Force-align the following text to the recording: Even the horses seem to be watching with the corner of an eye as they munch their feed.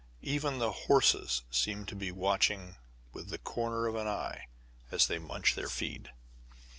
Even 0.23 0.57
the 0.57 0.71
horses 0.71 1.43
seem 1.51 1.85
to 1.85 1.95
be 1.95 2.11
watching 2.11 2.77
with 3.13 3.29
the 3.29 3.37
corner 3.37 3.85
of 3.85 3.93
an 3.93 4.07
eye 4.07 4.47
as 4.89 5.05
they 5.05 5.19
munch 5.19 5.53
their 5.53 5.69
feed. 5.69 6.09